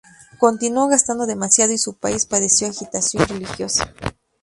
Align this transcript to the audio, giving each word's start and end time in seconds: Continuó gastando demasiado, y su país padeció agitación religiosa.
Continuó 0.39 0.87
gastando 0.87 1.27
demasiado, 1.27 1.73
y 1.73 1.77
su 1.77 1.93
país 1.93 2.25
padeció 2.25 2.67
agitación 2.67 3.23
religiosa. 3.27 3.93